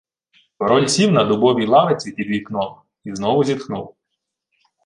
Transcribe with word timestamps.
Король 0.57 0.87
сів 0.89 1.11
на 1.11 1.23
дубовій 1.23 1.65
лавиці 1.65 2.11
під 2.11 2.27
вікном 2.27 2.75
і 3.03 3.15
знову 3.15 3.43
зітхнув. 3.43 3.95